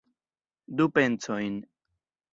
Du 0.79 0.89
pencojn. 0.95 1.55